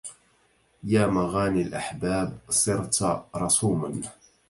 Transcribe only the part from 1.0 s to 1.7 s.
مغاني